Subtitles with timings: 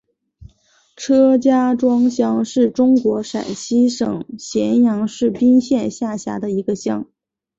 [0.97, 7.07] 车家庄乡是中国陕西省咸阳市彬县下辖的一个乡。